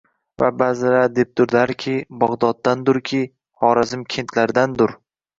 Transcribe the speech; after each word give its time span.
Va 0.41 0.47
baʼzilar 0.59 1.03
debdurlarki, 1.17 1.93
Bagʻdoddandurki, 2.23 3.19
Xorazm 3.65 4.07
kentlaridandur 4.15 4.95